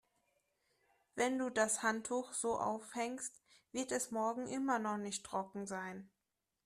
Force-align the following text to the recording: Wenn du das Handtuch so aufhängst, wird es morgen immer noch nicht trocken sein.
Wenn 1.13 1.37
du 1.37 1.51
das 1.51 1.83
Handtuch 1.83 2.33
so 2.33 2.57
aufhängst, 2.57 3.39
wird 3.71 3.91
es 3.91 4.09
morgen 4.09 4.47
immer 4.47 4.79
noch 4.79 4.97
nicht 4.97 5.23
trocken 5.23 5.67
sein. 5.67 6.09